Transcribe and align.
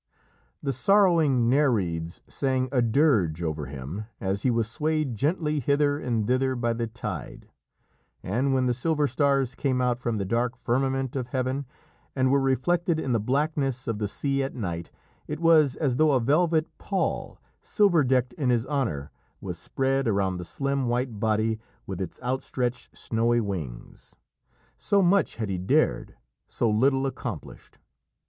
The 0.63 0.73
sorrowing 0.73 1.47
Nereids 1.47 2.21
sang 2.27 2.69
a 2.71 2.81
dirge 2.81 3.43
over 3.43 3.67
him 3.67 4.05
as 4.19 4.41
he 4.41 4.49
was 4.49 4.67
swayed 4.67 5.13
gently 5.15 5.59
hither 5.59 5.99
and 5.99 6.25
thither 6.25 6.55
by 6.55 6.73
the 6.73 6.87
tide, 6.87 7.49
and 8.23 8.51
when 8.51 8.65
the 8.65 8.73
silver 8.73 9.05
stars 9.05 9.53
came 9.53 9.79
out 9.79 9.99
from 9.99 10.17
the 10.17 10.25
dark 10.25 10.55
firmament 10.57 11.15
of 11.15 11.27
heaven 11.27 11.67
and 12.15 12.31
were 12.31 12.41
reflected 12.41 12.99
in 12.99 13.11
the 13.11 13.19
blackness 13.19 13.87
of 13.87 13.99
the 13.99 14.07
sea 14.07 14.41
at 14.41 14.55
night, 14.55 14.89
it 15.27 15.39
was 15.39 15.75
as 15.75 15.97
though 15.97 16.13
a 16.13 16.19
velvet 16.19 16.67
pall, 16.79 17.39
silver 17.61 18.03
decked 18.03 18.33
in 18.33 18.49
his 18.49 18.65
honour, 18.65 19.11
was 19.39 19.59
spread 19.59 20.07
around 20.07 20.37
the 20.37 20.43
slim 20.45 20.87
white 20.87 21.19
body 21.19 21.59
with 21.85 22.01
its 22.01 22.19
outstretched 22.23 22.97
snowy 22.97 23.39
wings. 23.39 24.15
So 24.79 25.03
much 25.03 25.35
had 25.35 25.49
he 25.49 25.59
dared 25.59 26.15
so 26.47 26.67
little 26.71 27.05
accomplished. 27.05 27.77